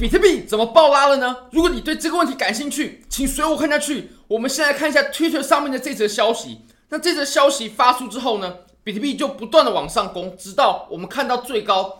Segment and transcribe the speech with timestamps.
[0.00, 1.36] 比特币怎么爆拉了呢？
[1.52, 4.12] 如果你对这个问题感兴趣，请随我看下去。
[4.28, 6.62] 我们先来看一下 Twitter 上面的这则消息。
[6.88, 11.98] 那这则消息发出之后呢，比特币就不断的往上攻，直到我们看到最高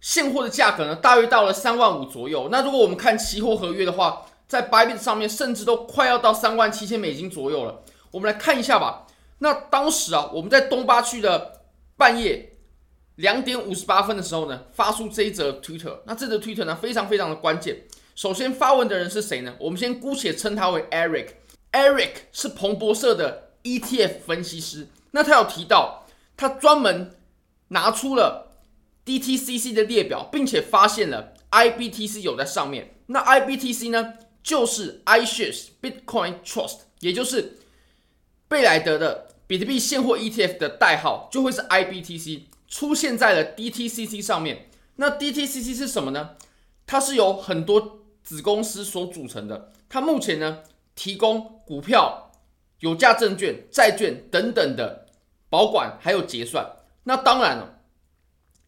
[0.00, 2.48] 现货的价格呢，大约到了三万五左右。
[2.50, 7.82] 那如果我们看期货合约的话，在 Bybit 上面甚至都快要到三万七千美金左右了。
[8.10, 9.06] 我们来看一下吧。
[9.38, 11.60] 那当时啊，我们在东八区的
[11.96, 12.50] 半夜。
[13.16, 16.00] 两点五十八分的时候呢，发出这一则 Twitter。
[16.06, 17.84] 那这则 Twitter 呢，非常非常的关键。
[18.16, 19.54] 首先发文的人是谁呢？
[19.60, 21.28] 我们先姑且称他为 Eric。
[21.72, 24.88] Eric 是彭博社的 ETF 分析师。
[25.12, 26.06] 那他有提到，
[26.36, 27.16] 他专门
[27.68, 28.52] 拿出了
[29.04, 32.96] DTCC 的列表，并且发现了 IBTC 有在上面。
[33.06, 37.58] 那 IBTC 呢，就是 iShares Bitcoin Trust，也就是
[38.48, 42.42] 贝莱德的比特币现货 ETF 的代号，就会是 IBTC。
[42.74, 44.68] 出现在了 DTCC 上面。
[44.96, 46.30] 那 DTCC 是什么呢？
[46.84, 49.72] 它是由很多子公司所组成的。
[49.88, 50.64] 它目前呢，
[50.96, 52.32] 提供股票、
[52.80, 55.06] 有价证券、债券等等的
[55.48, 56.68] 保管还有结算。
[57.04, 57.78] 那当然了，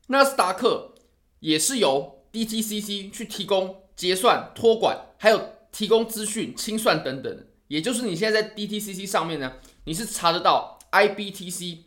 [0.06, 0.94] 纳斯达克
[1.40, 7.46] 也是由 DTCC 去提供结算、托管，还有提供资讯清算等等。
[7.66, 11.78] 也就是你现在在 DTCC 上面呢，你是查得到 IBTC。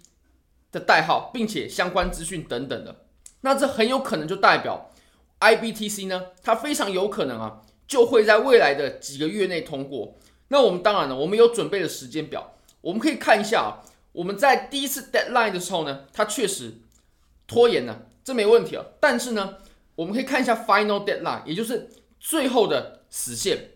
[0.71, 3.05] 的代号，并且相关资讯等等的，
[3.41, 4.91] 那这很有可能就代表
[5.39, 10.17] IBTC 呢，它非常有可能啊，就会在未来的几个月内通过。
[10.49, 16.81] 那我们当然了，我们有准备的时间表，我们可以看一下啊，我们在第一次 deadline 的时候呢，它确实
[17.47, 18.85] 拖延了，这没问题啊。
[18.99, 19.55] 但是呢，
[19.95, 21.89] 我们可以看一下 final deadline，也就是
[22.19, 23.71] 最后的死线。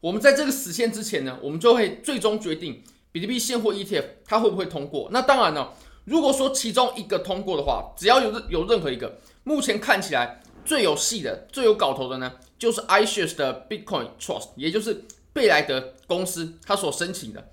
[0.00, 2.82] 我们在这个死线之前呢，我们就会最终决定
[3.12, 5.08] 比特币现货 ETF 它会不会通过。
[5.12, 5.68] 那当然呢。
[6.08, 17.50] 如果说其中一个通过的话，只要有有任何一个，目前看起来最有戏的、最有搞头的呢，就是 iShares 的 Bitcoin Trust，也就是贝莱德公司它所申请的。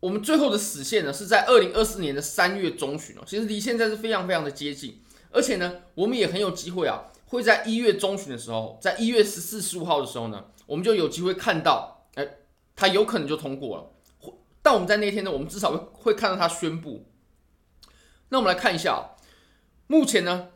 [0.00, 12.28] 我们最后的死线呢是在二零二四年的三月中旬哦，其实离现在是非常非常的接近，而且呢，我们也很有机会啊，会在一月中旬的时候，在一月十四、十五号的时候呢，我们就有机会看到，哎，
[12.76, 13.90] 它有可能就通过了。
[14.60, 17.06] 但我们在那天呢，我们至少会会看到它宣布。
[18.32, 19.12] 那我们来看一下啊，
[19.88, 20.48] 目前呢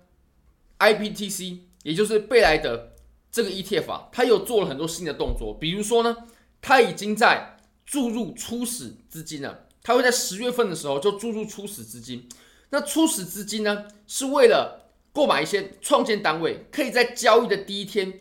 [0.79, 2.95] ，IBTC 也就是贝莱德
[3.31, 6.17] 这个 ETF 啊，它有做了很多新的动作，比如说呢，
[6.63, 12.27] 它已经在注入初始资金了，它会在十月份的时候就注入初始资金。
[12.71, 18.19] 那初始资金呢，是为了购买一些创建单位，可以在交易的第一天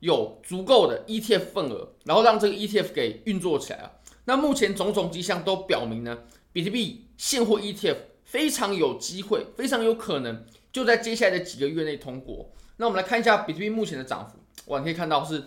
[0.00, 3.90] 有足够的 ETF 份额，然后让这个 ETF 给运作起来啊。
[4.26, 6.18] 那目前种种迹象都表明呢，
[6.52, 7.96] 比特币现货 ETF。
[8.28, 12.50] 非常有机会，非常有可能就在接下来的几个月内通过。
[12.76, 14.38] 那我们来看一下比特币目前的涨幅，
[14.70, 15.42] 哇，你可以看到是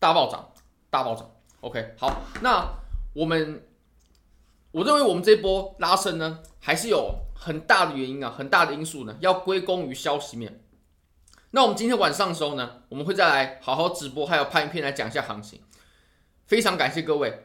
[0.00, 0.52] 大暴涨，
[0.90, 1.30] 大暴涨。
[1.60, 2.68] OK，好，那
[3.14, 3.62] 我们
[4.72, 10.60] 我认为我们这波拉升呢，还是有很大的原因啊，很大的因素呢，要归功于消息面。
[11.52, 15.60] 那我们今天晚上的时候呢，我们会再来好好直播，还有拍影片来讲一下行情。
[16.46, 17.44] 非常感谢各位。